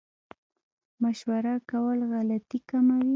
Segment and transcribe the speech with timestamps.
[1.01, 3.09] مشوره کول غلطي کموي